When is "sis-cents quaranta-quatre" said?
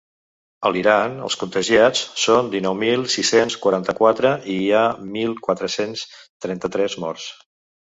3.17-4.33